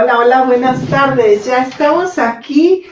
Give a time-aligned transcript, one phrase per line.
[0.00, 1.44] Hola, hola, buenas tardes.
[1.44, 2.84] Ya estamos aquí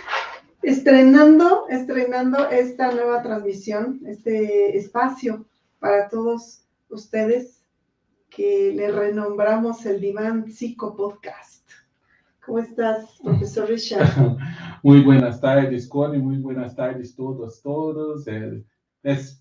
[0.60, 5.46] estrenando, estrenando esta nueva transmisión, este espacio
[5.78, 7.64] para todos ustedes
[8.28, 11.70] que le renombramos el Diván Psico Podcast.
[12.44, 14.08] ¿Cómo estás, profesor Richard?
[14.82, 18.24] Muy buenas tardes, Connie, muy buenas tardes todos, todos.
[19.04, 19.40] Es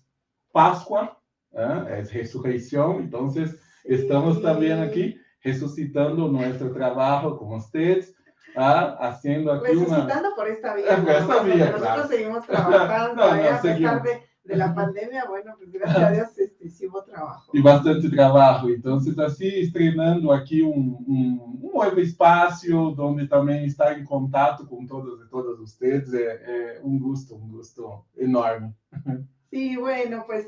[0.52, 1.20] Pascua,
[1.50, 1.98] ¿eh?
[1.98, 8.14] es resurrección, entonces estamos también aquí resucitando nuestro trabajo con ustedes,
[8.56, 8.96] ¿ah?
[9.00, 10.36] haciendo aquí resucitando una...
[10.36, 10.96] por esta vía.
[11.04, 12.08] Por esta vía, Nosotros claro.
[12.08, 13.48] seguimos trabajando, No, no, ¿eh?
[13.48, 17.50] a pesar de, de la pandemia, bueno, pues gracias a Dios este, hubo trabajo.
[17.54, 18.70] e bastante trabalho.
[18.74, 22.66] Então, assim, estrenando aqui um, um, um novo espaço,
[22.98, 27.48] onde também está em contato com todos e todas vocês, é, é um gosto, um
[27.48, 28.74] gosto enorme.
[29.48, 30.44] Sí, bueno, pues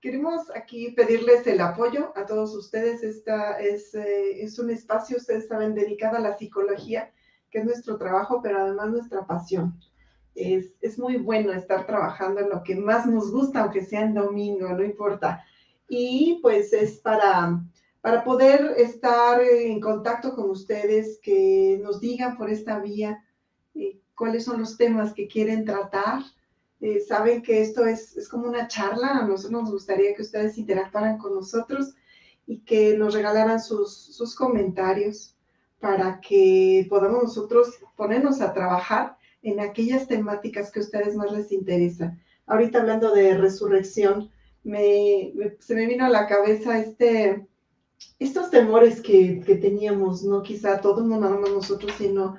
[0.00, 3.02] queremos aquí pedirles el apoyo a todos ustedes.
[3.02, 7.12] Esta es, eh, es un espacio, ustedes saben, dedicado a la psicología,
[7.50, 9.78] que es nuestro trabajo, pero además nuestra pasión.
[10.34, 14.14] Es, es muy bueno estar trabajando en lo que más nos gusta, aunque sea en
[14.14, 15.44] domingo, no importa.
[15.88, 17.60] Y pues es para,
[18.00, 23.24] para poder estar en contacto con ustedes, que nos digan por esta vía
[23.74, 26.22] eh, cuáles son los temas que quieren tratar.
[26.80, 30.58] Eh, saben que esto es, es como una charla, a nosotros nos gustaría que ustedes
[30.58, 31.94] interactuaran con nosotros
[32.46, 35.34] y que nos regalaran sus, sus comentarios
[35.80, 41.52] para que podamos nosotros ponernos a trabajar en aquellas temáticas que a ustedes más les
[41.52, 42.20] interesan.
[42.46, 44.30] Ahorita hablando de resurrección,
[44.64, 47.46] me, se me vino a la cabeza este,
[48.18, 52.36] estos temores que, que teníamos, no quizá todos, no nada más nosotros, sino,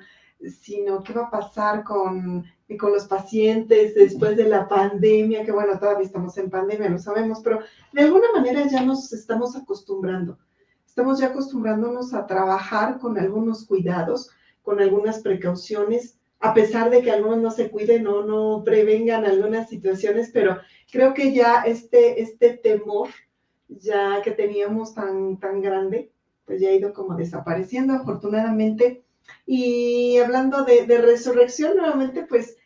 [0.60, 2.44] sino qué va a pasar con,
[2.78, 7.40] con los pacientes después de la pandemia, que bueno, todavía estamos en pandemia, lo sabemos,
[7.42, 7.60] pero
[7.92, 10.38] de alguna manera ya nos estamos acostumbrando.
[10.86, 14.30] Estamos ya acostumbrándonos a trabajar con algunos cuidados,
[14.62, 19.68] con algunas precauciones, a pesar de que algunos no se cuiden o no prevengan algunas
[19.68, 20.58] situaciones, pero
[20.90, 23.08] creo que ya este, este temor
[23.68, 26.10] ya que teníamos tan, tan grande,
[26.44, 29.04] pues ya ha ido como desapareciendo afortunadamente.
[29.46, 32.56] Y hablando de, resurrección, nuevamente, pues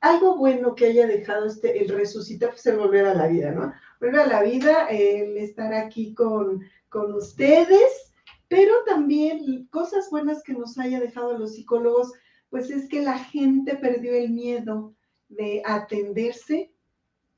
[0.00, 3.72] algo bueno que haya dejado este, el resucitar, pues el volver a la vida, ¿no?
[4.00, 8.12] Volver a la vida, el estar aquí con, con ustedes,
[8.48, 12.12] pero también cosas buenas que nos haya dejado los psicólogos,
[12.50, 14.94] pues es que la gente perdió el miedo
[15.28, 16.70] de atenderse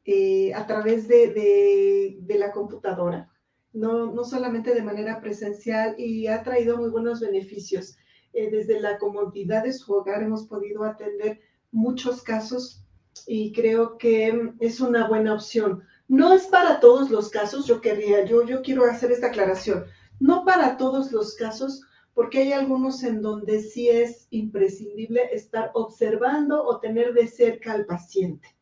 [0.04, 3.30] eh, a través de, de- de la computadora,
[3.72, 7.96] no, no solamente de manera presencial, y ha traído muy buenos beneficios.
[8.36, 11.40] Eh, desde la comodidad de su hogar hemos podido atender
[11.72, 12.84] muchos casos
[13.26, 15.82] y creo que mm, es una buena opción.
[16.06, 19.86] No es para todos los casos, yo quería, yo, yo quiero hacer esta aclaración,
[20.20, 21.80] no para todos los casos,
[22.12, 27.86] porque hay algunos en donde sí es imprescindible estar observando o tener de cerca al
[27.86, 28.54] paciente.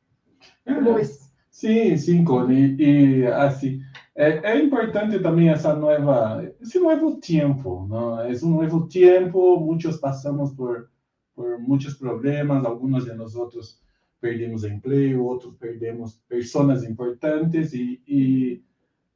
[0.65, 1.33] ¿Cómo ves?
[1.51, 2.77] Sim, sim, Connie.
[2.79, 3.81] E assim,
[4.17, 8.21] é, é importante também essa nova, esse novo tempo, não?
[8.21, 10.89] É um novo tempo, muitos passamos por,
[11.35, 13.81] por muitos problemas, alguns de nós outros
[14.21, 18.63] perdemos emprego, outros perdemos pessoas importantes e, e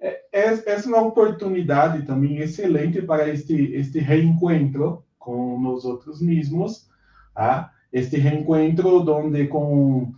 [0.00, 6.88] é, é, é uma oportunidade também excelente para este, este reencontro com nós outros mesmos,
[7.34, 7.72] tá?
[7.92, 10.12] este reencontro onde com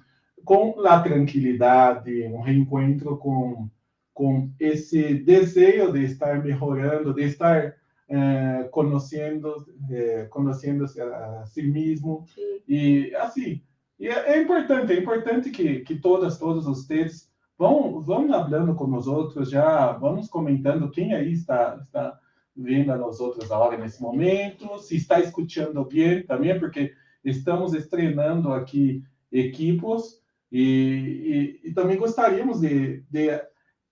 [0.44, 3.68] com a tranquilidade, um reencontro com,
[4.20, 7.74] com esse desejo de estar melhorando, de estar
[8.06, 12.26] eh, conhecendo, eh, conhecendo-se a, a si mesmo.
[12.68, 13.62] E assim,
[13.98, 18.86] e é, é importante, é importante que, que todas, todos vocês vão, vão falando com
[18.86, 22.20] nós outros, já vamos comentando quem aí está, está
[22.54, 26.92] vendo a nós outros agora nesse momento, se está escutando bem também, porque
[27.24, 29.02] estamos estrenando aqui
[29.32, 30.20] equipos
[30.52, 33.48] e, e, e também gostaríamos de, de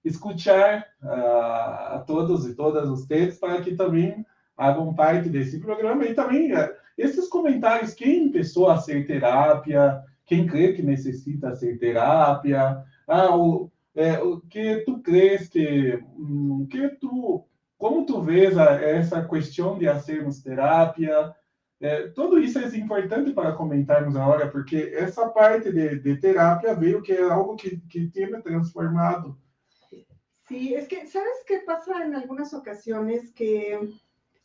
[0.09, 4.25] escutar ah, a todos e todas vocês para que também
[4.57, 10.47] hagam parte desse programa e também ah, esses comentários, quem pensou a ser terapia, quem
[10.47, 16.89] crê que necessita ser terapia, ah, o, é, o que tu crês que, hum, que
[17.01, 17.45] tu,
[17.79, 21.35] como tu vês a, essa questão de hacermos terapia,
[21.81, 27.01] é, tudo isso é importante para comentarmos agora, porque essa parte de, de terapia veio
[27.01, 29.39] que é algo que, que tem transformado.
[30.49, 33.31] Sí, es que, ¿sabes qué pasa en algunas ocasiones?
[33.33, 33.79] Que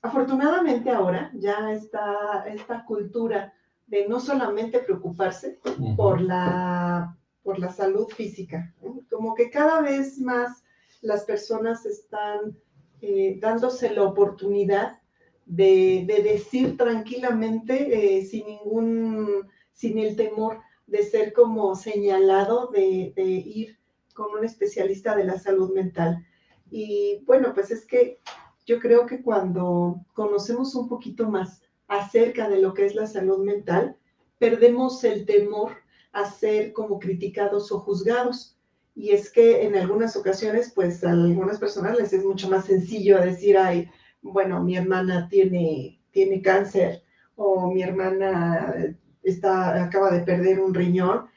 [0.01, 3.53] afortunadamente ahora ya está esta cultura
[3.87, 5.59] de no solamente preocuparse
[5.95, 8.73] por la, por la salud física,
[9.09, 10.63] como que cada vez más
[11.01, 12.57] las personas están
[13.01, 14.99] eh, dándose la oportunidad
[15.45, 23.23] de, decir tranquilamente, eh, sin ningún, sin el temor de ser como señalado, de, de
[23.23, 23.82] ir
[24.13, 26.25] con un especialista de la salud mental.
[26.69, 28.19] Y bueno, pues es que
[28.65, 33.43] yo creo que cuando conocemos un poquito más acerca de lo que es la salud
[33.43, 33.97] mental,
[34.39, 35.73] perdemos el temor
[36.11, 38.57] a ser como criticados o juzgados.
[38.95, 43.19] Y es que en algunas ocasiones, pues a algunas personas les es mucho más sencillo
[43.19, 43.89] decir, ay,
[44.21, 47.03] bueno, mi hermana tiene, tiene cáncer
[47.35, 51.27] o mi hermana está, acaba de perder un riñón,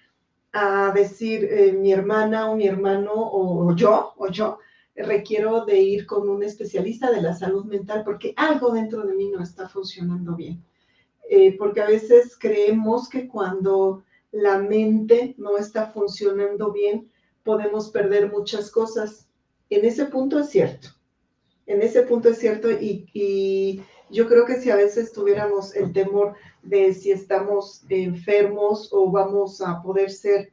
[0.58, 4.58] a decir eh, mi hermana o mi hermano o, yo o yo
[4.94, 9.29] requiero de ir con un especialista de la salud mental porque algo dentro de mí
[9.29, 10.64] no está funcionando bien.
[11.29, 17.11] Eh, porque a veces creemos que cuando la mente no está funcionando bien,
[17.43, 19.29] podemos perder muchas cosas.
[19.69, 20.88] En ese punto es cierto.
[21.67, 26.35] En ese punto es cierto y, yo creo que si a veces tuviéramos el temor
[26.62, 30.53] de si estamos enfermos o vamos a poder ser,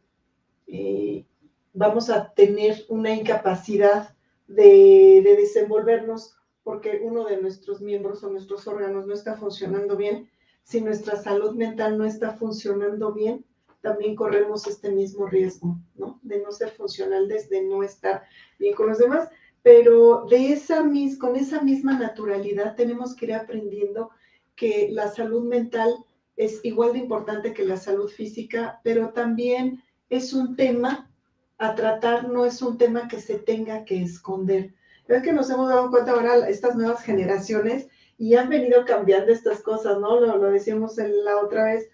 [0.68, 1.26] eh,
[1.74, 4.16] vamos a tener una incapacidad
[4.48, 10.30] de, de desenvolvernos porque uno de nuestros miembros o nuestros órganos no está funcionando bien,
[10.64, 13.46] si nuestra salud mental no está funcionando bien,
[13.82, 16.20] también corremos este mismo riesgo, ¿no?
[16.24, 18.24] De no ser funcional, de no estar
[18.58, 19.30] bien con los demás,
[19.63, 24.12] pero de esa mis, con esa misma naturalidad tenemos que ir aprendiendo
[24.56, 25.95] que la salud mental
[26.36, 31.10] es igual de importante que la salud física, pero también es un tema
[31.57, 34.74] a tratar, no es un tema que se tenga que esconder.
[35.07, 37.88] Es que nos hemos dado cuenta ahora estas nuevas generaciones
[38.18, 40.19] y han venido cambiando estas cosas, ¿no?
[40.19, 41.89] Lo, lo decíamos la otra vez,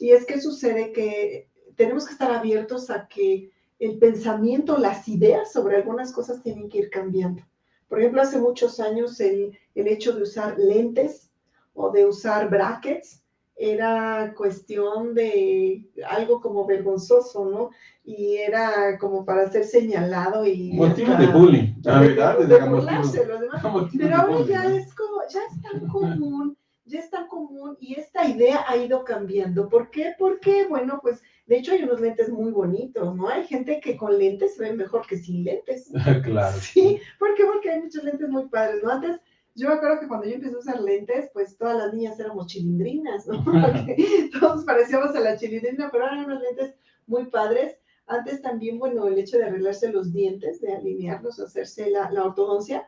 [0.00, 3.50] y es que sucede que tenemos que estar abiertos a que
[3.82, 7.42] el pensamiento, las ideas sobre algunas cosas tienen que ir cambiando.
[7.88, 11.30] Por ejemplo, hace muchos años el, el hecho de usar lentes
[11.74, 13.24] o de usar brackets
[13.56, 17.70] era cuestión de algo como vergonzoso, ¿no?
[18.04, 20.72] Y era como para ser señalado y...
[20.74, 22.38] Motivo de bullying, la verdad.
[22.38, 23.22] De, de burlarse,
[23.98, 28.26] Pero ahora ya es como, ya es tan común ya es tan común y esta
[28.28, 29.68] idea ha ido cambiando.
[29.68, 30.14] ¿Por qué?
[30.18, 33.28] Porque, bueno, pues de hecho hay unos lentes muy bonitos, ¿no?
[33.28, 35.90] Hay gente que con lentes se ve mejor que sin lentes.
[36.24, 36.56] claro.
[36.58, 37.44] Sí, ¿por qué?
[37.44, 38.90] Porque hay muchos lentes muy padres, ¿no?
[38.90, 39.20] Antes,
[39.54, 42.46] yo me acuerdo que cuando yo empecé a usar lentes, pues todas las niñas éramos
[42.46, 43.44] chilindrinas, ¿no?
[43.44, 46.74] Porque todos parecíamos a la chilindrina, pero eran unos lentes
[47.06, 47.76] muy padres.
[48.06, 52.86] Antes también, bueno, el hecho de arreglarse los dientes, de alinearlos, hacerse la, la ortodoncia,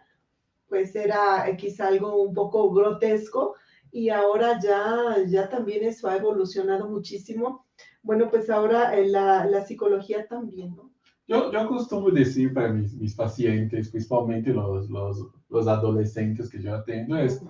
[0.69, 3.55] pues era quizá algo un poco grotesco,
[3.95, 7.65] y ahora ya, ya también eso ha evolucionado muchísimo.
[8.05, 10.93] Bueno, pues ahora eh, la, la psicología también, ¿no?
[11.27, 16.75] Yo, yo acostumo decir para mis, mis pacientes, principalmente los, los, los, adolescentes que yo
[16.75, 17.43] atiendo, es,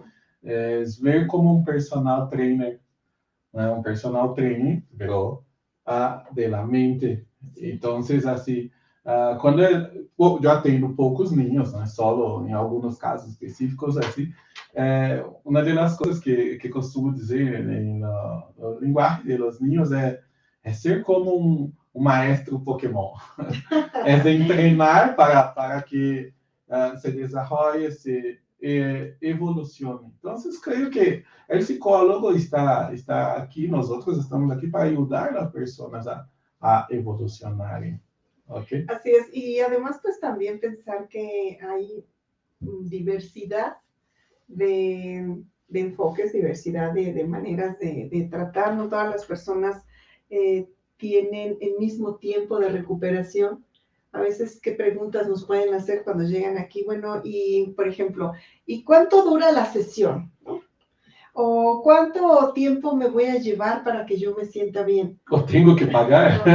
[0.43, 2.81] es ver como un personal trainer,
[3.53, 3.75] ¿no?
[3.75, 5.45] un personal trainer, pero
[5.87, 7.27] ah, de la mente.
[7.57, 8.71] Entonces, así,
[9.05, 14.33] Uh, quando eu, eu atendo poucos ninhos, né, solo em alguns casos específicos, assim,
[14.75, 20.23] é, uma das coisas que, que costumo dizer na, na linguagem dos ninhos é,
[20.65, 23.13] é ser como um, um maestro Pokémon.
[24.05, 26.33] é treinar para, para que
[26.69, 30.11] uh, se desenvolva, se eh, evolucione.
[30.19, 35.53] Então, creio que o psicólogo está, está aqui, nós outros estamos aqui para ajudar as
[35.53, 36.27] pessoas a,
[36.61, 38.01] a evolucionarem.
[38.47, 38.87] Okay.
[38.89, 42.07] Así es, y además pues también pensar que hay
[42.61, 43.77] diversidad
[44.49, 49.83] de, de enfoques, diversidad de, de maneras de, de, tratar, no todas las personas
[50.31, 53.65] eh, tienen el mismo tiempo de recuperación.
[54.13, 56.85] A veces, ¿qué preguntas nos pueden hacer cuando llegan aquí?
[56.85, 58.33] Bueno, y por ejemplo,
[58.65, 60.33] ¿y cuánto dura la sesión?
[61.37, 65.19] ¿O cuánto tiempo me voy a llevar para que yo me sienta bien?
[65.31, 66.49] ¿O tengo que pagar?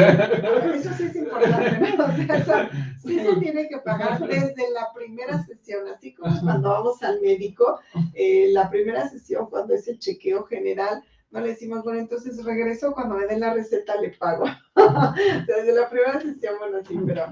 [0.73, 2.05] eso sí es importante, ¿no?
[2.05, 2.53] O sea, eso,
[3.05, 7.81] sí se tiene que pagar desde la primera sesión, así como cuando vamos al médico,
[8.13, 12.91] eh, la primera sesión cuando es el chequeo general, no le decimos, bueno, entonces regreso,
[12.93, 14.45] cuando me den la receta le pago.
[15.47, 17.25] Desde la primera sesión, bueno, sí, pero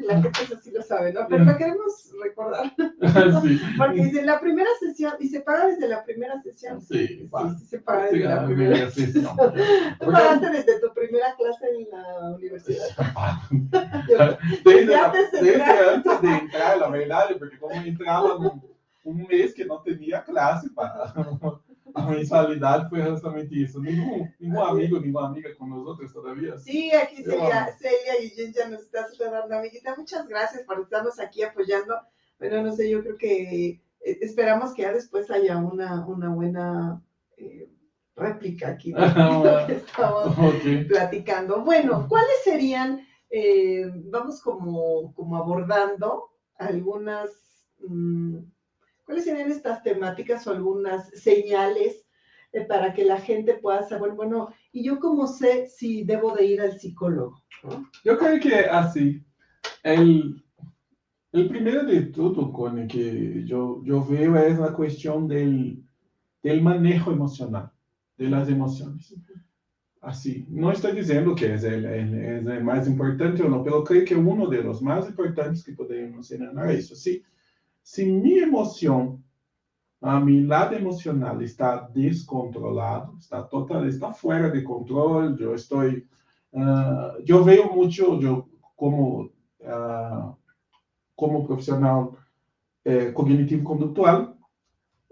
[0.00, 1.26] la gente eso sí lo sabe, ¿no?
[1.28, 2.72] Pero lo queremos recordar.
[3.42, 3.60] sí.
[3.78, 6.80] Porque dice, la primera sesión, y se paga desde la primera sesión.
[6.80, 9.36] Sí, sí, sí se paga desde la primera, sesión.
[10.00, 12.86] Tú pagaste desde tu primera clase en la universidad.
[14.08, 18.62] desde, desde, antes, de desde antes de entrar, la verdad, porque como entraba un,
[19.04, 21.12] un mes que no tenía clase para
[21.94, 23.80] a mensalidade foi justamente isso.
[23.80, 26.56] Nenhum, nenhum amigo, nenhuma amiga com nós outros todavía.
[26.58, 29.52] Sí, aquí Celia, Celia y Jen nos está saludando.
[29.54, 31.94] Amiguita, muchas gracias por estarnos aquí apoyando.
[32.38, 37.02] Bueno, no sé, yo creo que eh, esperamos que ya después haya una, una buena
[37.36, 37.68] eh,
[38.16, 40.36] réplica aquí de lo que estamos
[40.88, 41.62] platicando.
[41.62, 47.30] Bueno, ¿cuáles serían, eh, vamos como, como abordando algunas,
[47.86, 48.38] mm,
[49.10, 52.06] cuáles serían estas temáticas o algunas señales
[52.68, 56.60] para que la gente pueda saber, bueno, ¿y yo cómo sé si debo de ir
[56.60, 57.42] al psicólogo?
[58.04, 59.20] Yo creo que así,
[59.82, 60.40] el,
[61.32, 65.82] el primero de todo, Connie, que yo, yo veo es la cuestión del,
[66.40, 67.72] del manejo emocional,
[68.16, 69.12] de las emociones.
[70.00, 74.04] Así, no estoy diciendo que es el, es el más importante o no, pero creo
[74.04, 76.94] que uno de los más importantes que podemos señalar es eso.
[76.94, 77.24] Si,
[77.82, 79.22] si mi emoción,
[80.00, 86.08] a mi lado emocional está descontrolado, está total, está fuera de control, yo estoy,
[86.52, 90.36] uh, yo veo mucho, yo como uh,
[91.20, 92.16] como profissional
[92.82, 94.38] é, cognitivo-condutual,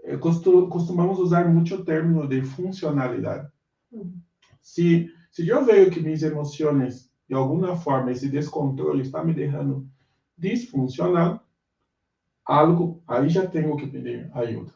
[0.01, 3.47] é, costumamos usar muito o termo de funcionalidade.
[3.91, 4.19] Uhum.
[4.59, 9.87] Se, se eu vejo que minhas emoções, de alguma forma, esse descontrole está me deixando
[10.35, 11.45] disfuncional,
[12.49, 14.73] algo, aí já tenho que pedir ajuda.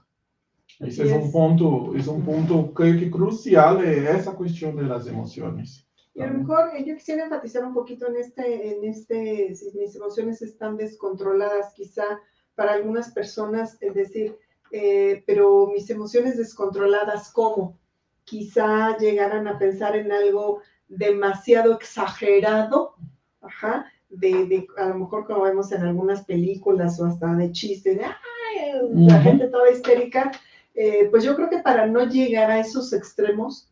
[0.80, 5.84] Esse é um ponto, é um ponto, creio que crucial, é essa questão das emoções.
[6.15, 9.75] Y a lo mejor eh, yo quisiera enfatizar un poquito en este, en este, si
[9.75, 12.22] mis emociones están descontroladas, quizá
[12.53, 14.38] para algunas personas, es decir,
[14.72, 17.80] eh, pero mis emociones descontroladas, ¿cómo?
[18.25, 22.94] Quizá llegaran a pensar en algo demasiado exagerado,
[23.42, 27.98] ajá, de, de, a lo mejor como vemos en algunas películas o hasta de chistes,
[27.98, 30.32] de, Ay, la gente toda histérica,
[30.75, 33.70] eh, pues yo creo que para no llegar a esos extremos,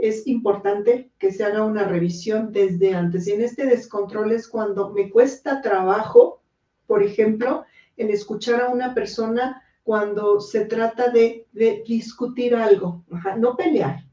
[0.00, 3.28] es importante que se haga una revisión desde antes.
[3.28, 6.40] Y en este descontrol es cuando me cuesta trabajo,
[6.86, 7.64] por ejemplo,
[7.96, 11.46] en escuchar a una persona cuando se trata de,
[11.86, 13.04] discutir algo,
[13.38, 14.04] no pelear.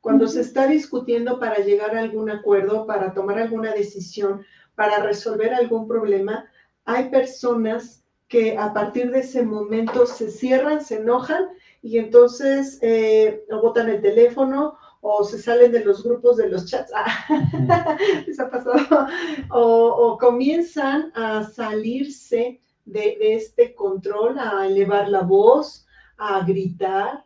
[0.00, 5.54] Cuando se está discutiendo para llegar a algún acuerdo, para tomar alguna decisión, para resolver
[5.54, 6.46] algún problema,
[6.84, 11.48] hay personas que a partir de ese momento se cierran, se enojan
[11.82, 14.76] y entonces eh, botan el teléfono
[15.06, 17.26] o se salen de los grupos de los chats, ah,
[18.26, 19.06] les ha pasado,
[19.50, 27.22] o, comienzan a salirse de, este control, a elevar la voz, a gritar,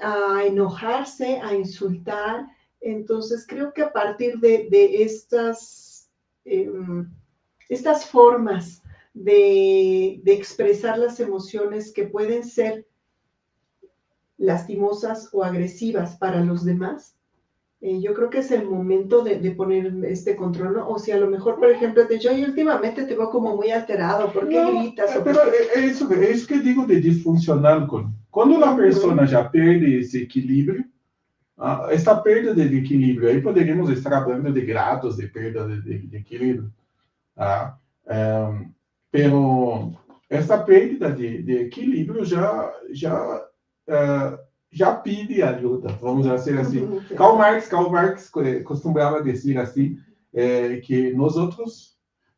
[0.00, 2.46] a enojarse, a insultar.
[2.80, 5.95] Entonces, creo que a partir de, estas,
[6.46, 7.06] em,
[7.68, 12.86] estas formas de, de expresar las emociones que pueden ser
[14.38, 17.16] lastimosas o agresivas para los demás,
[17.80, 20.88] eh, yo creo que es el momento de, de, poner este control, ¿no?
[20.88, 23.70] O si a lo mejor, por ejemplo, te yo y últimamente te veo como muy
[23.70, 25.10] alterado, ¿por qué no, gritas?
[25.22, 27.86] Pero es, eso, es eso que digo de disfuncional,
[28.30, 30.84] cuando la persona ya pierde ese equilibrio,
[31.90, 36.16] esta pérdida de equilibrio, aí poderíamos estar hablando de grados de pérdida de, de, de
[36.16, 36.72] equilibrio,
[37.36, 37.72] uh,
[38.52, 38.70] um,
[39.10, 39.92] pero
[40.28, 43.46] essa pérdida de, de equilíbrio já, já
[43.88, 46.80] uh, já pide ajuda, vamos dizer assim.
[46.80, 47.02] Uhum.
[47.16, 48.30] Karl Marx, Karl Marx
[48.64, 49.98] costumava dizer assim,
[50.34, 51.96] é, que nós outros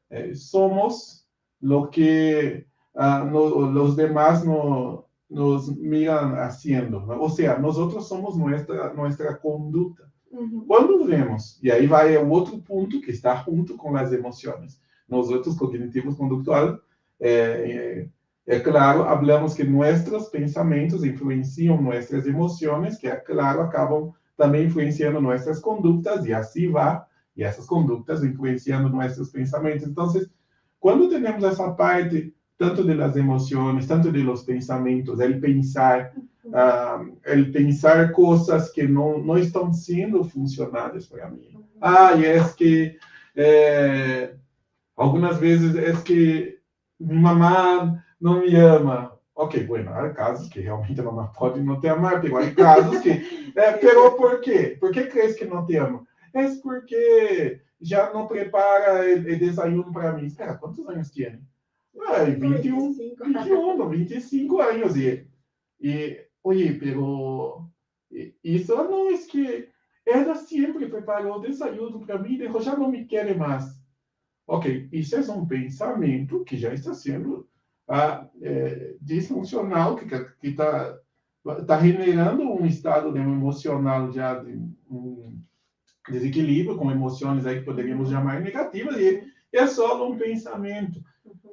[0.08, 1.26] é, somos
[1.60, 7.20] lo que uh, no, os demás no, nos miram haciendo, ¿no?
[7.20, 10.08] ou seja, nós outros somos nossa nossa conduta.
[10.30, 10.64] Uhum.
[10.66, 15.30] Quando vemos, e aí vai o outro ponto que está junto com as emoções, nós
[15.30, 16.78] outros cognitivos conductual,
[17.20, 18.08] é,
[18.46, 25.20] É claro, hablamos que nossos pensamentos influenciam nossas emoções, que, é claro, acabam também influenciando
[25.20, 26.98] nossas condutas, e assim vai,
[27.36, 29.86] e essas condutas influenciando nossos pensamentos.
[29.86, 30.10] Então,
[30.80, 36.12] quando temos essa parte, tanto das emoções, tanto dos pensamentos, el pensar,
[36.46, 41.64] uh, el pensar coisas que não, não estão sendo funcionais para mim.
[41.80, 42.98] Ah, e é que,
[43.36, 44.34] eh,
[44.96, 46.58] algumas vezes, é que
[46.98, 49.16] minha mamãe não me ama.
[49.36, 52.98] Ok, bueno, há casos que realmente a mamãe pode não te amar, pero há casos
[52.98, 53.52] que...
[53.54, 54.76] É, pero por quê?
[54.80, 56.04] Por que crees que não te ama?
[56.34, 60.26] É porque já não prepara o desayuno para mim.
[60.26, 61.40] Espera, quantos anos tem?
[62.06, 64.96] Ah, 21, 21, 25 anos.
[64.96, 65.26] E,
[65.80, 67.68] e oye, pero
[68.42, 69.68] isso não é que
[70.06, 73.78] ela sempre preparou o desayuno para mim, e já não me quer mais.
[74.46, 77.46] Ok, isso é um pensamento que já está sendo
[77.86, 80.98] a, é, disfuncional, que está
[81.66, 84.52] tá generando um estado de, emocional já de
[84.90, 85.38] um
[86.10, 91.02] desequilíbrio, com emoções aí que poderíamos chamar negativas, e é só um pensamento.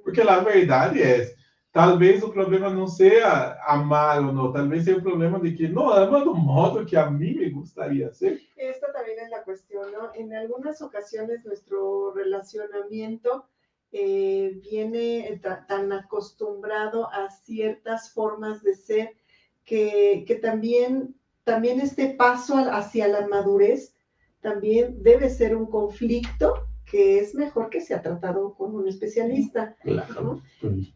[0.05, 1.35] Porque a verdade é,
[1.71, 5.89] talvez o problema não seja amar ou não, talvez seja o problema de que não
[5.89, 8.39] ama do modo que a mim me gostaria ser.
[8.55, 10.11] Esta también es la cuestión, ¿no?
[10.13, 13.45] En algunas ocasiones nuestro relacionamiento
[13.91, 19.15] eh, viene tan acostumbrado a ciertas formas de ser
[19.65, 23.95] que, que también, también este paso hacia la madurez
[24.39, 30.41] también debe ser un conflicto que es mejor que sea tratado con un especialista, claro.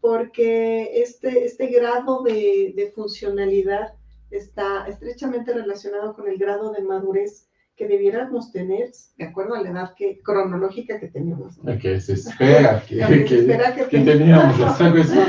[0.00, 3.94] porque este, este grado de, de, funcionalidad
[4.30, 7.49] está estrechamente relacionado con el grado de madurez
[7.80, 11.58] que debiéramos tener de acuerdo a la edad que, cronológica que tenemos.
[11.80, 14.60] Que se espera que, que, que, espera que, que teníamos.
[14.60, 15.24] Esa cuestión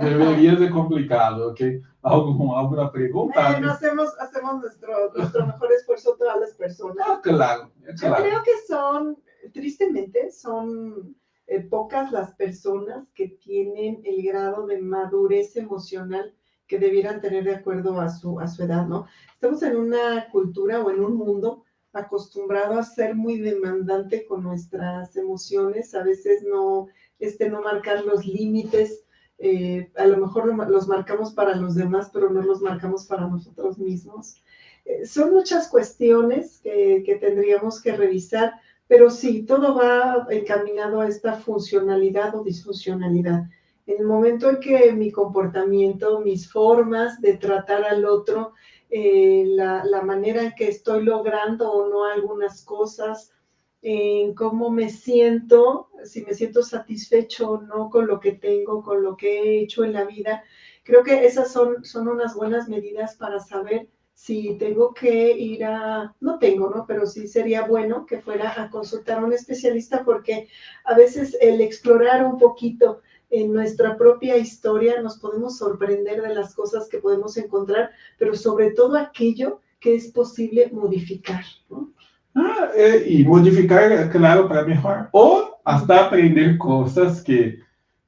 [0.00, 1.60] debería ser complicado, ¿ok?
[2.00, 3.46] ¿Algo, ¿Alguna pregunta?
[3.46, 7.06] Hacemos, hacemos nuestro, nuestro mejor esfuerzo todas las personas.
[7.06, 8.16] Ah, claro, claro.
[8.16, 9.18] Yo creo que son,
[9.52, 11.14] tristemente, son
[11.46, 16.34] eh, pocas las personas que tienen el grado de madurez emocional
[16.66, 19.06] que debieran tener de acuerdo a su, a su edad, ¿no?
[19.42, 25.16] Estamos en una cultura o en un mundo acostumbrado a ser muy demandante con nuestras
[25.16, 26.86] emociones, a veces no,
[27.18, 29.04] este, no marcar los límites,
[29.38, 33.78] eh, a lo mejor los marcamos para los demás, pero no los marcamos para nosotros
[33.78, 34.36] mismos.
[34.84, 38.52] Eh, son muchas cuestiones que, que, tendríamos que revisar,
[38.86, 43.50] pero sí, todo va encaminado a esta funcionalidad o disfuncionalidad.
[43.88, 48.52] En el momento en que mi comportamiento, mis formas de tratar al otro,
[48.94, 53.32] eh, la, la, manera en que estoy logrando o no algunas cosas,
[53.80, 59.02] en cómo me siento, si me siento satisfecho o no con lo que tengo, con
[59.02, 60.44] lo que he hecho en la vida.
[60.84, 66.14] Creo que esas son, son unas buenas medidas para saber si tengo que ir a,
[66.20, 66.84] no tengo, ¿no?
[66.86, 70.48] Pero sí sería bueno que fuera a consultar a un especialista porque
[70.84, 73.00] a veces el explorar un poquito
[73.32, 78.72] en nuestra propia historia nos podemos sorprender de las cosas que podemos encontrar, pero sobre
[78.72, 81.42] todo aquello que es posible modificar.
[81.70, 81.90] ¿no?
[82.34, 85.08] Ah, eh, y modificar, claro, para mejorar.
[85.12, 87.58] O hasta aprender cosas que...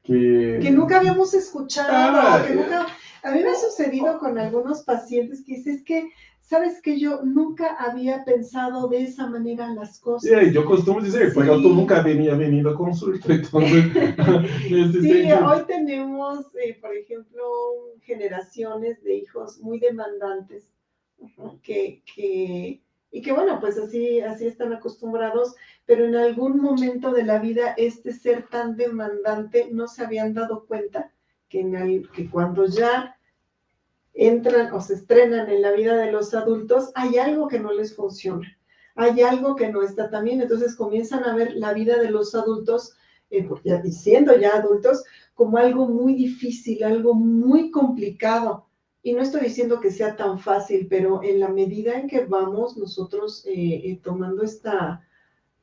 [0.02, 2.86] Que, que nunca habíamos escuchado, ah, que nunca...
[3.22, 6.10] A mí me ha sucedido con algunos pacientes que dicen, es que
[6.44, 10.30] sabes que yo nunca había pensado de esa manera las cosas.
[10.30, 11.32] Sí, yo costumo decir, sí.
[11.34, 13.84] pero tú nunca venía venido a consulta, entonces...
[15.00, 17.42] sí, hoy tenemos, eh, por ejemplo,
[18.02, 20.70] generaciones de hijos muy demandantes,
[21.62, 25.54] que, que, y que bueno, pues así, así están acostumbrados,
[25.86, 30.66] pero en algún momento de la vida este ser tan demandante no se habían dado
[30.66, 31.10] cuenta
[31.48, 33.13] que, en el, que cuando ya
[34.14, 37.94] entran o se estrenan en la vida de los adultos, hay algo que no les
[37.94, 38.56] funciona,
[38.94, 42.96] hay algo que no está tan entonces comienzan a ver la vida de los adultos,
[43.30, 43.48] eh,
[43.90, 48.68] siendo ya adultos, como algo muy difícil, algo muy complicado.
[49.02, 52.76] Y no estoy diciendo que sea tan fácil, pero en la medida en que vamos
[52.76, 53.52] nosotros eh,
[53.84, 55.06] eh, tomando esta,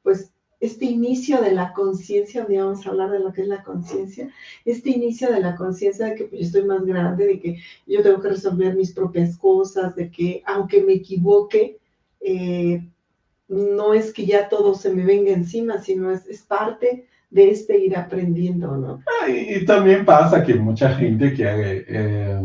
[0.04, 0.31] pues,
[0.62, 4.30] este inicio de la conciencia, donde vamos a hablar de lo que es la conciencia,
[4.64, 8.04] este inicio de la conciencia de que pues, yo estoy más grande, de que yo
[8.04, 11.80] tengo que resolver mis propias cosas, de que aunque me equivoque,
[12.22, 12.88] eh,
[13.48, 17.78] no es que ya todo se me venga encima, sino es, es parte de este
[17.84, 19.04] ir aprendiendo, ¿no?
[19.22, 22.42] Ah, y, y, también pasa que mucha gente quiere, eh,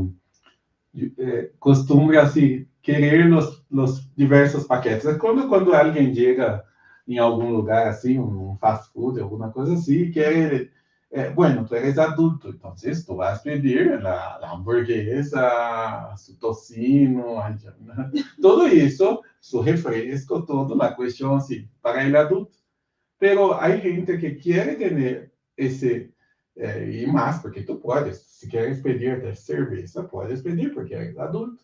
[1.19, 5.05] eh, costumbre así, querer los, los diversos paquetes.
[5.05, 6.65] Es cuando, cuando alguien llega
[7.07, 10.69] em algum lugar assim, um fast food, alguma coisa assim, que é,
[11.11, 12.75] é bueno, tu eres adulto, então
[13.07, 17.37] tu vas pedir a, a hamburguesa, su tocino,
[18.43, 22.57] todo isso, su refresco, todo na questão assim, para ele adulto.
[23.19, 26.13] Pero há gente que quer ter esse
[26.57, 31.19] é, e mais, porque tu podes, se queres pedir de cerveja, podes pedir, porque eres
[31.19, 31.63] adulto.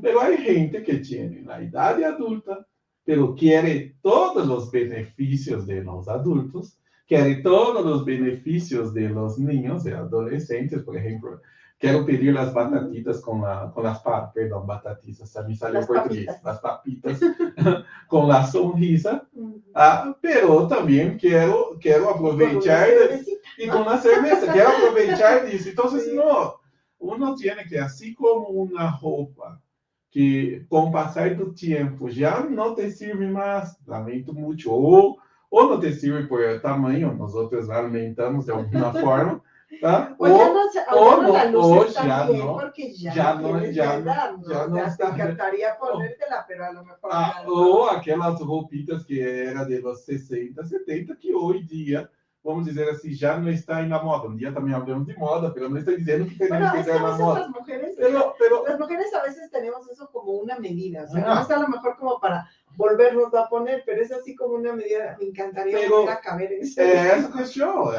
[0.00, 2.64] Pero há gente que tem na idade adulta,
[3.04, 9.84] pero quiere todos los beneficios de los adultos, quiere todos los beneficios de los niños,
[9.84, 11.40] de adolescentes, por ejemplo.
[11.78, 14.00] Quiero pedir las batatitas con, la, con las,
[14.32, 16.44] perdón, batatitas, a mí sale en portugués, papitas.
[16.44, 17.20] las papitas,
[18.08, 19.28] con la sonrisa,
[19.74, 22.88] ah, pero también quiero, quiero aprovechar,
[23.58, 25.68] y con la cerveza, quiero aprovechar disso.
[25.68, 26.16] Entonces, sí.
[26.16, 26.54] no,
[26.98, 29.60] uno tiene que, así como una ropa,
[30.14, 35.18] que com o passar do tempo já não te serve mais, lamento muito, ou,
[35.50, 39.42] ou não te serve por tamanho, nós outros alimentamos de alguma forma,
[39.80, 40.14] tá?
[40.16, 44.86] Ou, ou, não, ou, não, ou já não, já, já não, já, já, já não
[44.86, 45.10] está.
[45.10, 50.64] encantaria ponértela, pero a lo mejor ah, Ou aquelas roupitas que era de los 60,
[50.64, 52.08] 70, que hoje dia
[52.44, 54.28] vamos dizer assim, já não está na moda.
[54.28, 56.86] Um dia também hablamos de moda, pero não estou dizendo que tenemos Bueno, que es
[56.86, 57.40] estar a na veces moda.
[57.40, 61.22] las mujeres, Pero, pero, las mujeres a veces tenemos eso como una medida, o sea,
[61.22, 61.34] Ajá.
[61.36, 64.72] no está a lo mejor como para volvernos a poner, pero es así como una
[64.74, 66.82] medida, me encantaría Pero, a caber en ese.
[66.82, 67.92] é essa questão.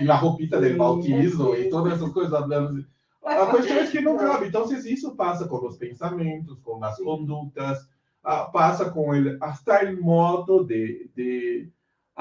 [0.00, 1.62] E a roupita Sim, del bautismo sim.
[1.62, 2.34] e todas essas coisas.
[2.34, 2.84] hablamos.
[3.24, 4.48] A questão é que não cabe.
[4.48, 7.78] Então, se isso passa com os pensamentos, com as condutas,
[8.24, 11.70] ah, passa com ele, hasta o modo de, de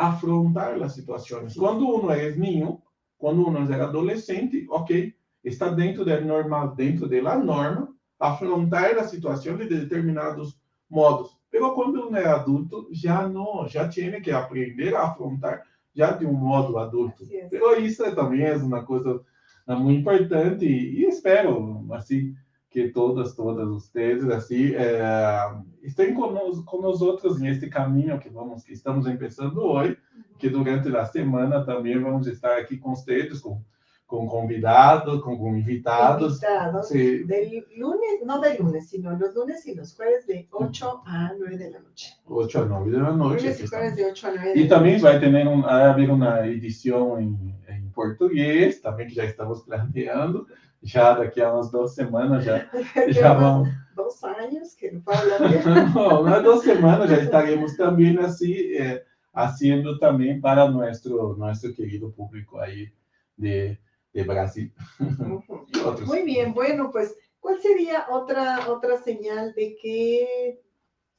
[0.07, 1.53] afrontar as situações.
[1.55, 2.81] Quando uno é ninho,
[3.17, 9.57] quando uno é adolescente, ok, está dentro do normal, dentro da norma, afrontar a situação
[9.57, 10.59] de determinados
[10.89, 11.37] modos.
[11.51, 15.63] Pero quando uno é adulto, já não, já tem que aprender a afrontar
[15.95, 17.23] já de um modo adulto.
[17.23, 17.49] Es.
[17.49, 19.21] Pero isso também é uma coisa
[19.67, 22.33] muito importante e espero assim
[22.71, 25.53] que todas todas vocês assim é,
[25.83, 29.97] estejam conosco, outros neste caminho que vamos que estamos começando hoje
[30.39, 33.61] que durante a semana também vamos estar aqui com vocês com
[34.07, 37.23] com convidados com, com invitados Invitados Sí.
[37.25, 41.57] del lunes, no del lunes, sino los lunes y los jueves de 8 a 9
[41.57, 42.13] de la noche.
[42.25, 44.97] 8 a 9 da noite Lunes y jueves de 8 a 9 de E também
[44.97, 50.45] vai ter um, haver uma edição em, em português, também que já estamos planejando.
[50.83, 52.67] Já daqui a umas duas semanas já,
[53.09, 53.69] já vamos.
[53.95, 55.61] Dos años que hablar bien.
[55.93, 62.11] Não, umas duas semanas já estaremos também assim, eh, haciendo também para nosso nosso querido
[62.11, 62.91] público aí
[63.37, 63.77] de,
[64.13, 66.07] de Brasil e outros.
[66.07, 70.59] Muy bien, bueno, pues, ¿cuál sería otra, otra señal de que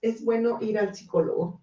[0.01, 1.62] es bueno ir al psicólogo?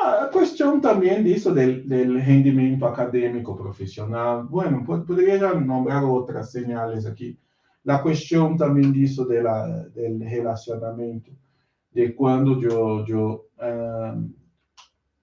[0.00, 6.04] Ah, A questão também disso, del, del rendimento acadêmico profissional, bueno, po- poderia já nombrar
[6.04, 7.38] outras señales aqui.
[7.86, 11.30] A questão também disso dela, del relacionamento,
[11.92, 14.16] de quando eu, eu, ah,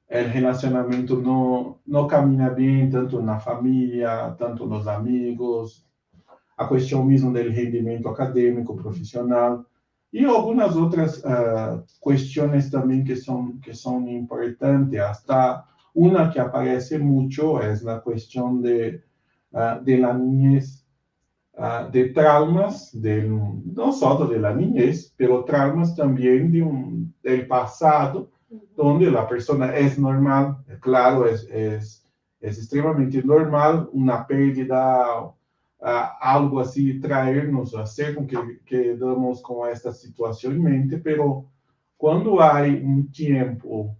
[0.09, 5.85] o relacionamento não, não caminha bem, tanto na família, tanto nos amigos,
[6.57, 9.65] a questão mesmo do rendimento acadêmico profissional.
[10.15, 14.97] E algumas outras ah, questões também que são que são importantes.
[14.97, 19.01] Hasta uma que aparece muito é a questão de
[19.53, 20.85] ah, de la niñez,
[21.57, 28.29] ah, de traumas, de, não só de la niñez, pero traumas de um del passado,
[28.77, 31.79] onde a pessoa é normal, claro, é, é,
[32.41, 35.33] é extremamente normal uma pérdida
[35.85, 41.45] ah, algo assim traernos a ser com que quedamos com esta situação em mente, pero
[41.97, 43.95] quando há um tempo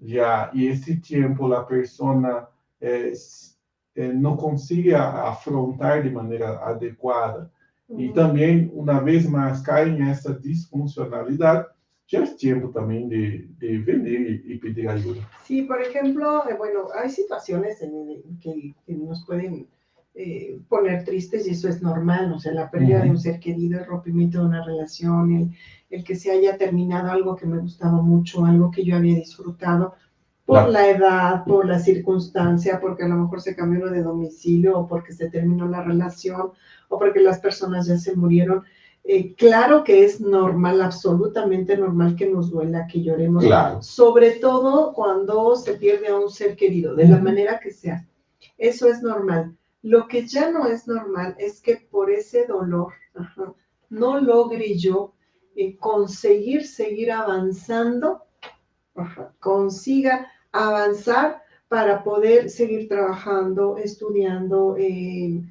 [0.00, 2.48] já e esse tempo a pessoa
[2.80, 3.54] eh, s-
[3.96, 7.50] eh, não consiga afrontar de maneira adequada
[7.96, 11.66] e também uma vez mais cai nessa disfuncionalidade,
[12.06, 15.20] já é tempo também de, de venir e, e pedir ajuda.
[15.44, 19.66] Sí, por ejemplo, eh, bueno, hay situaciones en el- que, que nos pueden
[20.14, 23.80] eh, poner tristes y eso es normal, o sea, la pérdida de un ser querido,
[23.80, 25.50] el rompimiento de una relación, el,
[25.90, 29.94] el que se haya terminado algo que me gustaba mucho, algo que yo había disfrutado
[30.46, 30.70] por Claro.
[30.72, 35.12] la edad, por la circunstancia, porque a lo mejor se cambió de domicilio o porque
[35.12, 36.52] se terminó la relación
[36.88, 38.62] o porque las personas ya se murieron.
[39.04, 43.82] Eh, claro que es normal, absolutamente normal que nos duela, que lloremos, Claro.
[43.82, 48.06] sobre todo cuando se pierde a un ser querido, de la manera que sea.
[48.58, 49.56] Eso es normal.
[49.84, 52.94] Lo que ya no es normal es que por ese dolor
[53.90, 55.12] no logre yo
[55.54, 58.22] eh, conseguir seguir avanzando,
[59.40, 65.42] consiga avanzar para poder seguir trabajando, estudiando, eh,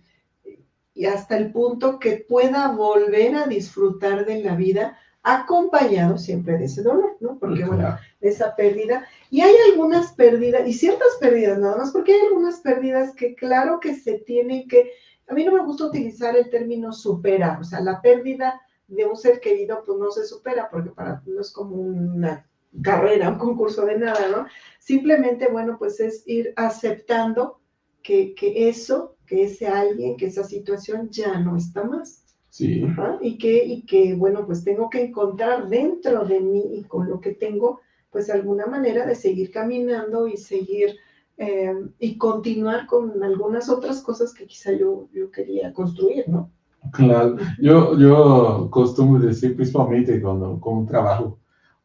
[0.96, 6.66] y hasta el punto que pueda volver a disfrutar de la vida acompañado siempre de
[6.66, 7.40] ese dolor, ¿no?
[7.40, 9.08] Porque, bueno, de esa pérdida.
[9.30, 13.80] Y hay algunas pérdidas, y ciertas pérdidas nada más, porque hay algunas pérdidas que claro
[13.80, 14.92] que se tienen que,
[15.28, 19.16] a mí no me gusta utilizar el término superar, o sea, la pérdida de un
[19.16, 22.46] ser querido pues no se supera, porque para no es como una
[22.82, 24.46] carrera, un concurso de nada, ¿no?
[24.80, 27.62] Simplemente, bueno, pues es ir aceptando
[28.02, 32.23] que, que eso, que ese alguien, que esa situación ya no está más.
[32.62, 37.10] Ajá, y que, y que, bueno, pues tengo que encontrar dentro de mí y con
[37.10, 37.80] lo que tengo,
[38.12, 40.96] pues alguna manera de seguir caminando y seguir
[41.38, 46.52] eh, y continuar con algunas otras cosas que quizá yo, yo quería construir, ¿no?
[46.92, 51.40] Claro, eu, eu costumo dizer, principalmente quando, quando trabalho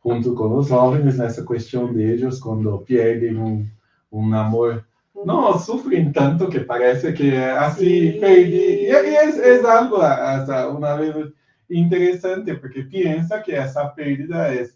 [0.05, 3.67] junto com os jovens, nessa questão deles, quando perdem um,
[4.11, 4.85] um amor,
[5.25, 8.21] não sofrem tanto que parece que assim, Sim.
[8.21, 8.57] perdi.
[8.57, 11.33] E, e é, é algo, essa, uma vez,
[11.71, 14.69] interessante, porque pensa que essa perda é,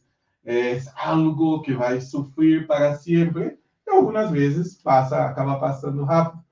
[0.45, 6.43] é algo que vai sofrer para sempre, algunas veces pasa, acaba pasando rápido.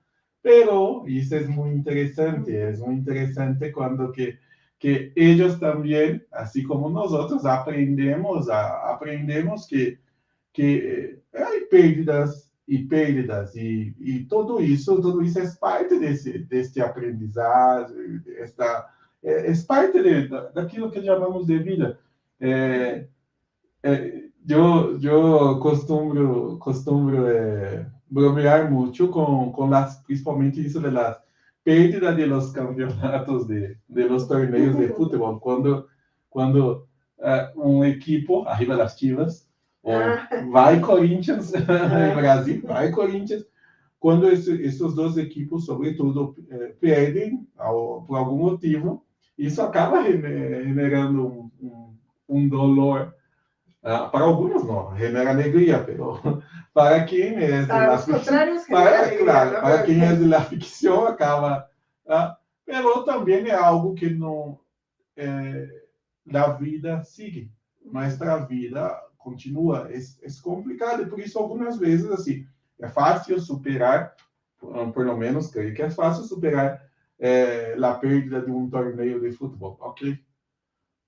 [0.42, 4.38] Pero eso es muy interesante, es muy interesante cuando que,
[4.78, 9.98] que ellos también, así como nosotros, aprendemos, a, aprendemos que,
[10.52, 16.80] que hay pérdidas y pérdidas, y, y todo isso, todo isso é parte desse, deste
[16.80, 17.92] aprendizado,
[18.38, 18.88] esta,
[19.24, 21.98] é, é parte de, daquilo que chamamos de vida.
[22.38, 23.06] É,
[23.82, 31.20] é, eu, eu costumo, costumo é, bromear muito com, com las, principalmente isso de las
[31.64, 35.88] pérdidas de los campeonatos de, de los torneios de futebol, quando,
[36.28, 36.86] quando
[37.18, 39.49] uh, um equipo, arriba das chivas,
[39.84, 40.28] ah.
[40.50, 41.64] vai Corinthians, em
[42.14, 43.44] Brasil, vai Corinthians,
[43.98, 49.04] quando esse, esses dois equipos, sobretudo, eh, perdem ao, por algum motivo,
[49.36, 51.96] isso acaba generando um, um,
[52.28, 53.14] um dolor
[53.82, 56.20] Uh, para algunos no, genera alegría, pero
[56.74, 61.66] para quien es de la ficción, para, claro, para quien es de la ficción acaba,
[62.04, 64.60] uh, pero también es algo que no,
[65.16, 65.66] eh,
[66.26, 67.50] la vida sigue,
[67.82, 72.46] nuestra vida continua, é, é complicado, e por isso algumas vezes, assim,
[72.78, 74.14] é fácil superar,
[74.94, 76.82] pelo menos creio que é fácil superar
[77.18, 80.18] é, a perda de um torneio de futebol, ok?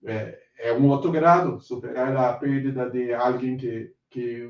[0.04, 4.48] É, é um outro grado, superar a perda de alguém que, que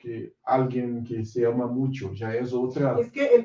[0.00, 3.36] que alguém que se ama muito já é outra é, que é,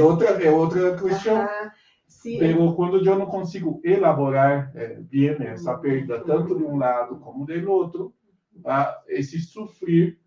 [0.00, 1.72] é, outra é outra questão Ajá,
[2.08, 2.38] sí.
[2.38, 7.46] pero quando eu não consigo elaborar é, bem essa perda tanto de um lado como
[7.46, 8.12] do outro
[8.64, 10.18] a esse sofrer,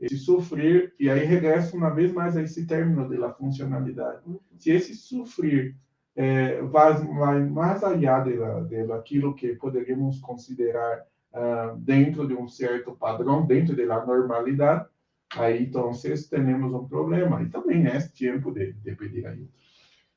[0.00, 4.22] esse sofrer, e aí regressa uma vez mais a esse término da funcionalidade.
[4.58, 5.76] Se esse sofrer
[6.16, 12.92] é, vai, vai mais allá de, daquilo que poderíamos considerar uh, dentro de um certo
[12.92, 14.88] padrão, dentro da normalidade,
[15.36, 15.90] aí então
[16.30, 17.42] temos um problema.
[17.42, 19.50] E também é tempo de, de pedir ajuda.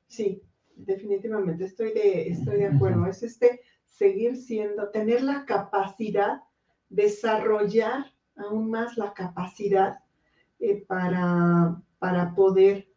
[0.06, 0.40] Sim,
[0.76, 3.04] definitivamente, estou de, estou de acordo.
[3.04, 6.40] É este seguir sendo, ter a capacidade
[6.88, 9.98] desarrollar aún más la capacidad
[10.60, 12.88] eh, para, para poder,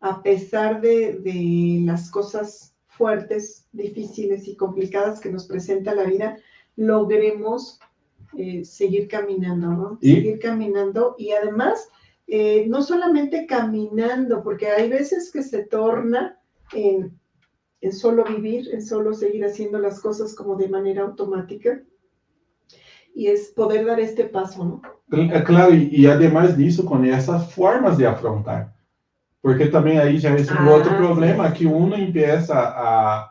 [0.00, 6.38] a pesar de, de, las cosas fuertes, difíciles y complicadas que nos presenta la vida,
[6.76, 7.80] logremos
[8.36, 9.98] eh, seguir caminando, ¿no?
[10.00, 11.88] Seguir caminando y además,
[12.26, 16.40] eh, no solamente caminando, porque hay veces que se torna
[16.72, 17.16] en,
[17.80, 21.80] en solo vivir, en solo seguir haciendo las cosas como de manera automática,
[23.14, 24.80] e é poder dar este passo, não?
[25.30, 28.74] É claro, e, e ademais disso, com essas formas de afrontar.
[29.40, 33.30] Porque também aí já é um ah, outro problema que uno empieza a,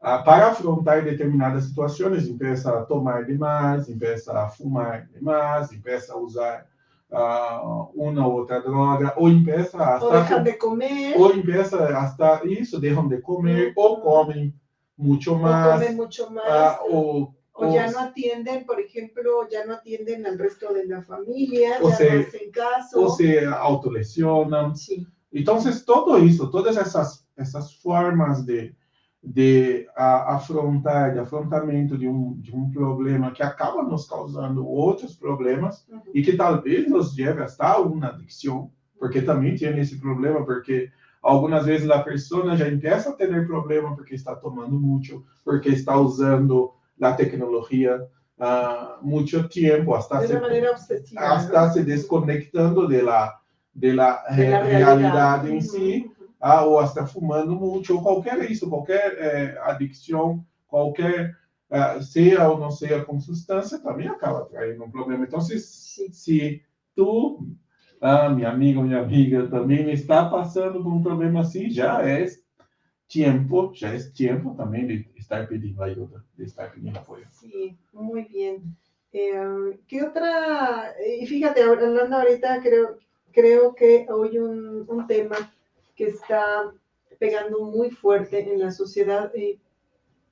[0.00, 6.18] a, para afrontar determinadas situações, empieza a tomar demais, empieza a fumar demais, empieza a
[6.18, 6.66] usar
[7.10, 10.04] uh, uma ou outra droga, ou empieza a...
[10.04, 11.16] Ou deixam de comer.
[11.16, 13.72] Ou empieza a estar, isso, deixam de comer, uhum.
[13.76, 14.54] ou comem
[14.96, 15.66] muito mais.
[15.66, 16.76] Ou comem muito mais.
[16.76, 21.02] Uh, ou o ya no atienden, por ejemplo, ya no atienden al resto de la
[21.02, 23.00] familia, o ya se, no hacen caso.
[23.00, 24.76] O se autolesionan.
[24.76, 25.06] Sí.
[25.32, 28.74] Entonces, todo isso, todas essas, essas formas de,
[29.22, 35.16] de a, afrontar, de afrontamento de um, de um problema que acaba nos causando outros
[35.16, 36.00] problemas uhum.
[36.14, 40.90] e que talvez nos leve a estar uma adicção, porque também tem esse problema, porque
[41.22, 45.98] algumas vezes a pessoa já começa a ter problema porque está tomando muito, porque está
[45.98, 47.98] usando la tecnología
[48.38, 51.72] uh, mucho tiempo hasta, de se, obsesiva, hasta ¿no?
[51.72, 53.40] se desconectando de la,
[53.72, 58.68] de la, de la realidad, realidad en sí, uh, o hasta fumando mucho, cualquier eso,
[58.68, 61.34] cualquier eh, adicción, cualquier,
[61.70, 65.24] uh, sea o no sea con sustancia, también acaba trayendo un problema.
[65.24, 66.12] Entonces, sí.
[66.12, 66.62] si
[66.94, 67.46] tú,
[68.00, 72.42] ah, mi amigo, mi amiga, también está pasando por un problema así, ya es
[73.06, 74.94] tiempo, ya es tiempo también de
[75.26, 77.24] estar pidiendo ayuda, estar pidiendo apoyo.
[77.32, 78.76] Sí, muy bien.
[79.12, 80.94] Eh, ¿Qué otra?
[81.20, 82.98] Y fíjate, hablando ahorita, creo,
[83.32, 85.36] creo que hoy un, un tema
[85.96, 86.72] que está
[87.18, 89.58] pegando muy fuerte en la sociedad, eh,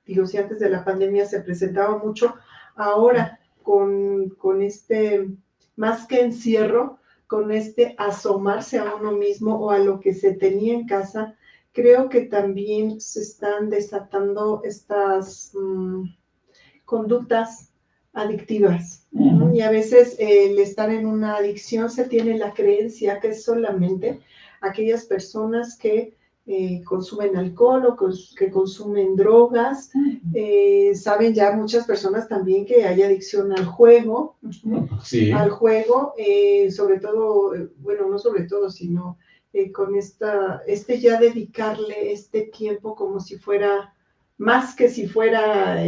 [0.05, 2.33] digo, si antes de la pandemia se presentaba mucho,
[2.75, 5.27] ahora con, con este,
[5.75, 10.73] más que encierro, con este asomarse a uno mismo o a lo que se tenía
[10.73, 11.35] en casa,
[11.75, 16.05] creo que también se están desatando estas mm,
[16.85, 17.73] conductas
[18.13, 19.05] adictivas.
[19.53, 24.21] Y a veces el estar en una adicción se tiene la creencia que es solamente
[24.61, 26.15] aquellas personas que
[26.47, 27.97] eh, consumen alcohol o
[28.37, 29.91] que consumen drogas.
[30.33, 34.37] Eh, saben ya muchas personas también que hay adicción al juego,
[35.03, 35.31] sí.
[35.31, 39.17] al juego, eh, sobre todo, bueno, no sobre todo, sino
[39.73, 43.93] con esta, este ya dedicarle este tiempo como si fuera,
[44.37, 45.81] más que si fuera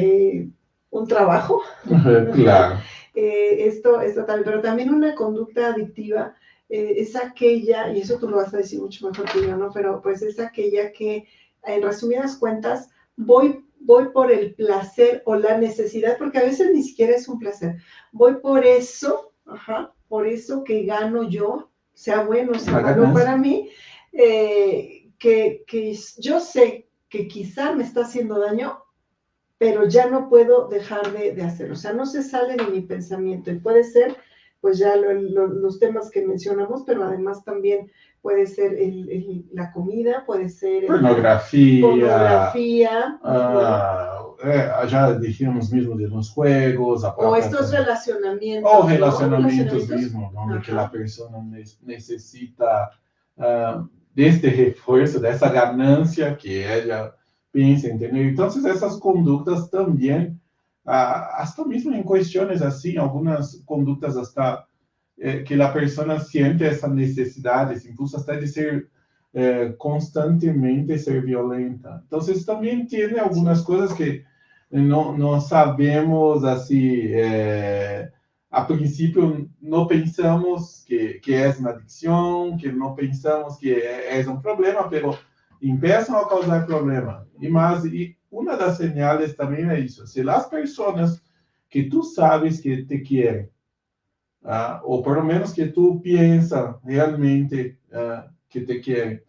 [0.90, 1.62] un trabajo.
[2.34, 2.80] claro.
[3.14, 6.36] esto, esto también, pero también una conducta adictiva
[6.70, 9.72] eh, es aquella, y eso tú lo vas a decir mucho mejor que yo, ¿no?
[9.74, 11.26] Pero pues es aquella que,
[11.64, 16.84] en resumidas cuentas, voy, voy por el placer o la necesidad, porque a veces ni
[16.84, 17.78] siquiera es un placer,
[18.12, 23.72] voy por eso, ajá, por eso que gano yo, sea bueno, sea malo para mí,
[24.12, 28.84] eh, que, que yo sé que quizá me está haciendo daño,
[29.58, 31.74] pero ya no puedo dejar de, de hacerlo.
[31.74, 34.16] O sea, no se sale de mi pensamiento y puede ser
[34.62, 38.78] pues ya los temas que mencionamos, pero además también puede ser
[39.54, 47.36] la comida, puede ser pornografía, pornografía ah, eh, ya dijimos mismo de los juegos, o
[47.36, 48.71] estos relacionamientos.
[48.73, 51.38] O relacionamientos, mismos, donde que la persona
[51.82, 52.91] necesita
[53.38, 57.13] uh, de este refuerzo, de esa ganancia que ella
[57.52, 58.26] piensa en tener.
[58.28, 60.39] Entonces, esas conductas también
[60.88, 64.67] hasta mismo en cuestiones así, algunas conductas hasta
[65.17, 68.89] eh, que la persona siente esa necesidad, incluso hasta de ser
[69.34, 72.00] eh, constantemente ser violenta.
[72.04, 74.24] Entonces también tiene algunas cosas que
[74.70, 78.10] no, no sabemos así, eh,
[78.50, 83.80] a principio no pensamos que, que es una adicción, que no pensamos que
[84.12, 85.18] es un problema, pero
[85.62, 87.26] empiezan a causar problema.
[87.40, 90.08] Y más, y una de las señales también es eso.
[90.08, 91.22] Si las personas
[91.70, 93.50] que tú sabes que te quieren,
[94.44, 98.07] ah, o por lo menos que tú piensas realmente ah,
[98.58, 99.24] que te quieren,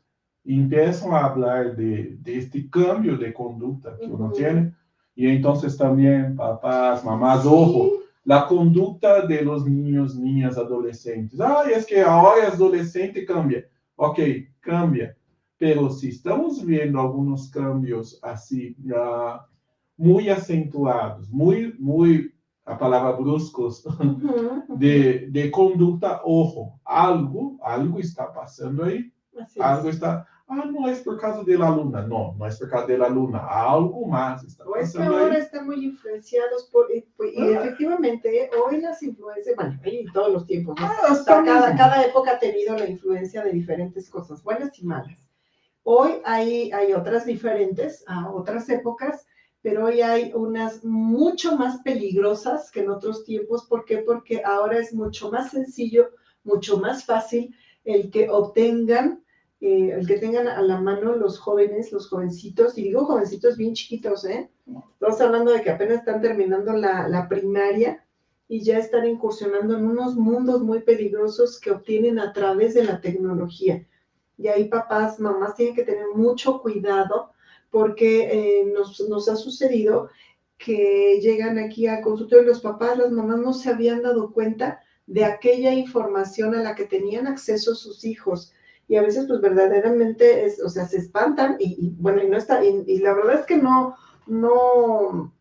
[0.44, 4.72] empiezan a hablar de, de, este cambio de conducta que uno tiene,
[5.14, 7.90] y entonces también papás, mamás, ojo,
[8.24, 11.40] la conducta de los niños, niñas, adolescentes.
[11.40, 13.66] Ah, es que ahora es adolescente, cambia.
[13.96, 14.20] Ok,
[14.60, 15.16] cambia.
[15.56, 19.44] Pero si estamos viendo algunos cambios así, ya
[19.96, 22.32] muy acentuados, muy, muy,
[22.64, 23.84] a palabra bruscos,
[24.68, 29.10] de, de conducta, ojo, algo, algo está pasando ahí,
[29.60, 32.86] algo está, ah, no es por causa de la luna, no, no es por causa
[32.86, 34.64] de la luna, algo más está.
[34.64, 37.04] O ahora están muy influenciados por, y,
[37.38, 37.60] ah.
[37.60, 42.76] efectivamente, hoy las influencias, bueno, en todos los tiempos, ah, cada, cada época ha tenido
[42.76, 45.18] la influencia de diferentes cosas, buenas y malas.
[45.90, 49.26] Hoy hay, hay otras diferentes a otras épocas,
[49.62, 53.66] pero hoy hay unas mucho más peligrosas que en otros tiempos.
[53.66, 53.98] ¿Por qué?
[53.98, 56.10] Porque ahora es mucho más sencillo,
[56.44, 59.24] mucho más fácil el que obtengan,
[59.60, 63.74] eh, el que tengan a la mano los jóvenes, los jovencitos, y digo jovencitos bien
[63.74, 64.50] chiquitos, ¿eh?
[64.92, 68.04] Estamos hablando de que apenas están terminando la, la primaria
[68.48, 73.00] y ya están incursionando en unos mundos muy peligrosos que obtienen a través de la
[73.00, 73.86] tecnología.
[74.38, 77.32] Y ahí papás, mamás tienen que tener mucho cuidado
[77.70, 80.08] porque eh, nos, ha sucedido
[80.56, 84.80] que llegan aquí a consultorio y los papás, las mamás no se habían dado cuenta
[85.06, 88.52] de aquella información a la que tenían acceso sus hijos.
[88.88, 92.64] Y a veces, pues verdaderamente, es, o sea, se espantan y, bueno, y no está,
[92.64, 93.94] y, la verdad es que no,
[94.26, 95.32] no,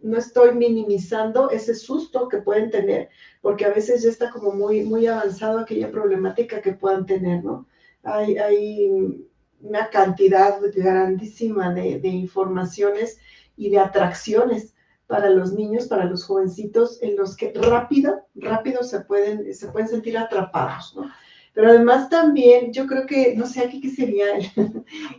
[0.00, 3.10] no estoy minimizando ese susto que pueden tener,
[3.42, 7.66] porque a veces ya está como muy, muy avanzado aquella problemática que puedan tener, ¿no?
[8.04, 9.20] hay,
[9.60, 13.18] una cantidad grandísima de, informaciones
[13.56, 14.74] y de atracciones
[15.06, 19.88] para los niños, para los jovencitos, en los que rápido, rápido se pueden, se pueden
[19.88, 21.10] sentir atrapados, ¿no?
[21.54, 24.26] Pero además también, yo creo que, no sé, aquí qué sería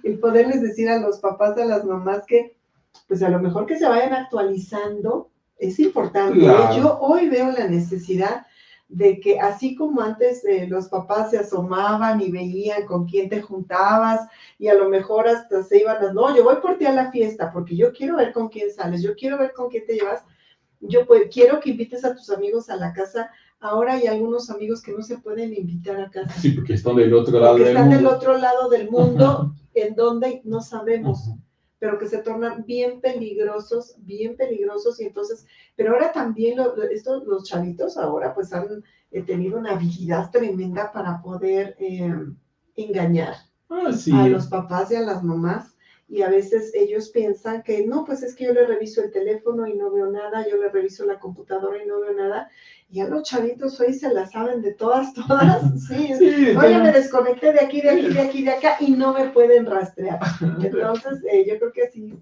[0.03, 2.57] el, poderles decir a los papás, a las mamás que,
[3.07, 6.41] pues a lo mejor que se vayan actualizando, es importante.
[6.75, 8.45] Yo hoy veo la necesidad
[8.89, 13.41] de que así como antes eh, los papás se asomaban y veían con quién te
[13.41, 14.27] juntabas
[14.59, 17.11] y a lo mejor hasta se iban a, no, yo voy por ti a la
[17.11, 20.23] fiesta porque yo quiero ver con quién sales, yo quiero ver con quién te llevas,
[20.81, 23.31] yo pues, quiero que invites a tus amigos a la casa.
[23.65, 26.39] Ahora hay algunos amigos que no se pueden invitar a casa.
[26.39, 30.41] Sí, porque están del otro lado del están del otro lado del mundo en donde
[30.43, 31.31] no sabemos
[31.79, 35.45] pero que se tornan bien peligrosos, bien peligrosos, y entonces,
[35.75, 36.57] pero ahora también
[36.91, 42.35] estos, los chavitos ahora pues han eh, tenido una habilidad tremenda para poder em,
[42.75, 43.35] engañar
[43.69, 45.74] ah, a los papás y a las mamás,
[46.07, 49.65] y a veces ellos piensan que no, pues es que yo le reviso el teléfono
[49.65, 52.49] y no veo nada, yo le reviso la computadora y no veo nada.
[52.89, 55.63] Y a los chavitos hoy se la saben de todas, todas.
[55.87, 59.29] Sí, oye, me desconecté de aquí, de aquí, de aquí, de acá y no me
[59.29, 60.19] pueden rastrear.
[60.61, 62.13] Entonces, eh, yo creo que sí,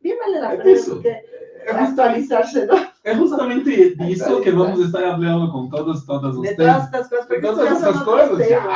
[0.00, 1.20] bien vale la pena
[1.70, 2.74] actualizarse, ¿no?
[3.04, 6.56] Es justamente eso que vamos a estar hablando con todos, todas ustedes.
[6.56, 8.66] De todas estas cosas, porque todas estas cosas, ya,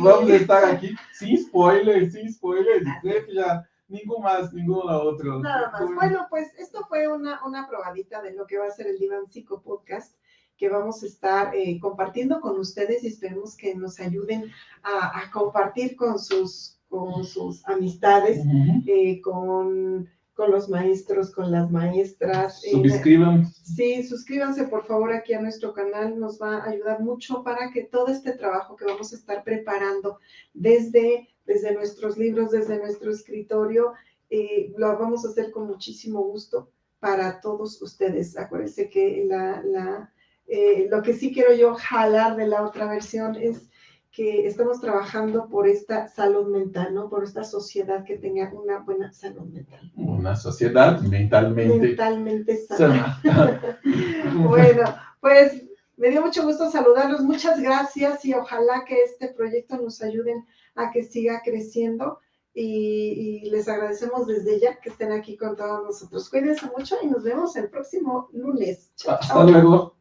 [0.00, 2.86] vamos a estar aquí sin spoilers, sin spoilers,
[3.34, 5.40] ya ningún más, ningún otro.
[5.40, 5.94] Nada más.
[5.94, 9.30] Bueno, pues esto fue una, una probadita de lo que va a ser el Divan
[9.30, 10.16] Psico Podcast
[10.56, 14.50] que vamos a estar eh, compartiendo con ustedes y esperemos que nos ayuden
[14.82, 18.42] a, a compartir con sus, con sus amistades,
[18.86, 22.62] eh, con con los maestros, con las maestras.
[22.64, 23.64] Eh, Suscríbanse.
[23.64, 27.84] sí, suscríbanse por favor aquí a nuestro canal, nos va a ayudar mucho para que
[27.84, 30.18] todo este trabajo que vamos a estar preparando
[30.52, 33.92] desde, desde nuestros libros, desde nuestro escritorio,
[34.30, 38.36] eh, lo vamos a hacer con muchísimo gusto para todos ustedes.
[38.36, 40.12] Acuérdense que la, la,
[40.46, 43.68] eh, lo que sí quiero yo jalar de la otra versión es
[44.10, 47.10] que estamos trabajando por esta salud mental, ¿no?
[47.10, 49.92] Por esta sociedad que tenga una buena salud mental.
[49.94, 53.20] Una sociedad mentalmente, mentalmente sana.
[54.48, 54.84] bueno,
[55.20, 55.62] pues
[55.98, 57.20] me dio mucho gusto saludarlos.
[57.20, 60.34] Muchas gracias y ojalá que este proyecto nos ayude
[60.76, 62.20] a que siga creciendo.
[62.54, 66.30] Y, y, les agradecemos desde ya que estén aquí con todos nosotros.
[66.30, 68.92] Cuídense mucho y nos vemos el próximo lunes.
[69.06, 69.95] Hasta luego.